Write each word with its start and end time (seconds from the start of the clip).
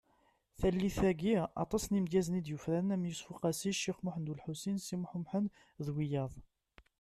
Tallit-agi, 0.59 1.37
aṭas 1.63 1.83
n 1.85 1.95
yimedyazen 1.95 2.39
i 2.39 2.41
d-yufraren 2.41 2.93
am 2.95 3.03
Yusef 3.09 3.27
Uqasi, 3.33 3.71
Cix 3.81 3.99
Muhend 4.03 4.31
Ulḥusin 4.31 4.77
Si 4.79 4.95
Muḥend 4.97 5.15
Umḥend 5.19 5.49
d 5.85 5.87
wiyaḍ. 5.95 6.33